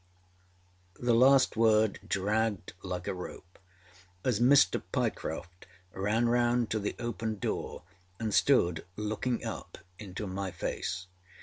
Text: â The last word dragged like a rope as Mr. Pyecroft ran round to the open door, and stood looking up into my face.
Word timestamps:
â 0.95 1.05
The 1.05 1.13
last 1.13 1.55
word 1.55 1.99
dragged 2.07 2.73
like 2.81 3.07
a 3.07 3.13
rope 3.13 3.59
as 4.25 4.39
Mr. 4.39 4.81
Pyecroft 4.91 5.67
ran 5.93 6.27
round 6.27 6.71
to 6.71 6.79
the 6.79 6.95
open 6.97 7.37
door, 7.37 7.83
and 8.19 8.33
stood 8.33 8.83
looking 8.97 9.45
up 9.45 9.77
into 9.99 10.25
my 10.25 10.49
face. 10.49 11.05